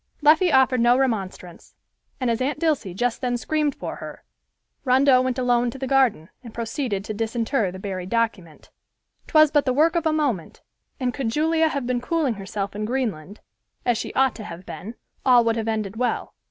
[0.23, 1.75] Leffie offered no remonstrance,
[2.19, 4.23] and as Aunt Dilsey just then screamed for her,
[4.83, 8.71] Rondeau went alone to the garden and proceeded to disinter the buried document.
[9.27, 10.63] 'Twas but the work of a moment,
[10.99, 13.41] and could Julia have been cooling herself in Greenland,
[13.85, 16.33] as she ought to have been, all would have ended well.